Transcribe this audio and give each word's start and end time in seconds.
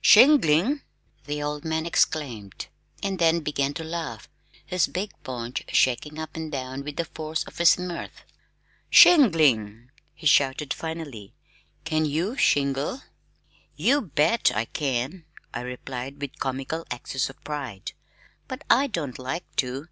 "Shingling!" 0.00 0.80
the 1.26 1.42
old 1.42 1.66
man 1.66 1.84
exclaimed, 1.84 2.68
and 3.02 3.18
then 3.18 3.40
began 3.40 3.74
to 3.74 3.84
laugh, 3.84 4.26
his 4.64 4.86
big 4.86 5.10
paunch 5.22 5.64
shaking 5.68 6.18
up 6.18 6.34
and 6.34 6.50
down 6.50 6.82
with 6.82 6.96
the 6.96 7.04
force 7.04 7.44
of 7.44 7.58
his 7.58 7.78
mirth. 7.78 8.24
"Shingling!" 8.88 9.90
he 10.14 10.26
shouted 10.26 10.72
finally. 10.72 11.34
"Can 11.84 12.06
you 12.06 12.38
shingle?" 12.38 13.02
"You 13.76 14.00
bet 14.00 14.50
I 14.54 14.64
can," 14.64 15.26
I 15.52 15.60
replied 15.60 16.22
with 16.22 16.38
comical 16.38 16.86
access 16.90 17.28
of 17.28 17.44
pride, 17.44 17.92
"but 18.48 18.64
I 18.70 18.86
don't 18.86 19.18
like 19.18 19.44
to. 19.56 19.88